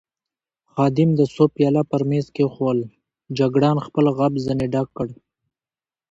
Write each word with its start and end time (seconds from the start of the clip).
خادم 0.71 1.09
د 1.15 1.21
سوپ 1.33 1.49
پیاله 1.57 1.81
پر 1.91 2.01
مېز 2.09 2.27
کېښوول، 2.35 2.79
جګړن 3.37 3.77
خپل 3.85 4.05
غاب 4.17 4.33
ځنې 4.45 4.67
ډک 4.73 4.87
کړ. 4.97 5.07